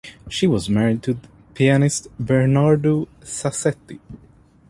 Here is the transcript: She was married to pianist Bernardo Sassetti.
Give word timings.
She 0.29 0.47
was 0.47 0.67
married 0.67 1.03
to 1.03 1.19
pianist 1.53 2.07
Bernardo 2.19 3.07
Sassetti. 3.21 3.99